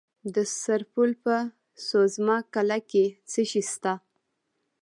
[0.35, 1.35] د سرپل په
[1.87, 3.93] سوزمه قلعه کې څه شی شته؟